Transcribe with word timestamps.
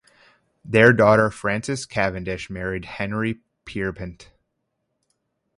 Their 0.65 0.93
daughter 0.93 1.29
Frances 1.29 1.85
Cavendish, 1.85 2.49
married 2.49 2.85
Henry 2.85 3.41
Pierrepont. 3.65 4.31